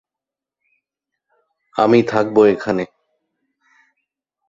আমি 1.75 1.99
থাকবো 2.03 2.41
এখানে। 2.45 2.83